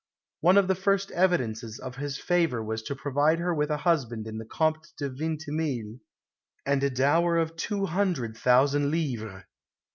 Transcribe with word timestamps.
One 0.39 0.57
of 0.57 0.67
the 0.67 0.73
first 0.73 1.11
evidences 1.11 1.77
of 1.77 1.97
his 1.97 2.17
favour 2.17 2.63
was 2.63 2.81
to 2.81 2.95
provide 2.95 3.37
her 3.37 3.53
with 3.53 3.69
a 3.69 3.77
husband 3.77 4.25
in 4.25 4.39
the 4.39 4.45
Comte 4.47 4.87
de 4.97 5.11
Vintimille, 5.11 5.99
and 6.65 6.81
a 6.83 6.89
dower 6.89 7.37
of 7.37 7.55
two 7.55 7.85
hundred 7.85 8.35
thousand 8.35 8.89
livres. 8.89 9.43